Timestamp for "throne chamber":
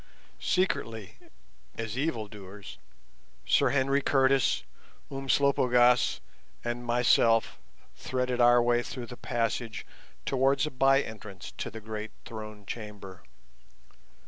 12.25-13.21